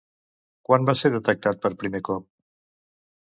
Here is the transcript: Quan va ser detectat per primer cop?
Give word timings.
Quan 0.69 0.87
va 0.89 0.95
ser 1.01 1.11
detectat 1.15 1.61
per 1.65 1.71
primer 1.83 2.01
cop? 2.09 2.27